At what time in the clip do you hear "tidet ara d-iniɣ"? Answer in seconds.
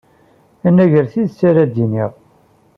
1.11-2.11